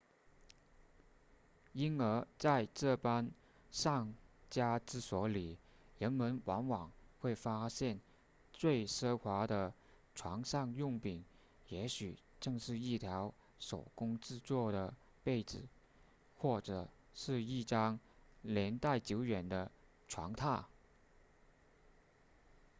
[1.73, 3.29] 因而在这般
[3.69, 4.15] 上
[4.49, 5.59] 佳之所里
[5.99, 7.99] 人们往往会发现
[8.51, 9.75] 最奢华的
[10.15, 11.23] 床上用品
[11.67, 15.67] 也许正是一条手工制作的被子
[16.35, 17.99] 或者是一张
[18.41, 19.69] 年代久远的
[20.07, 20.63] 床榻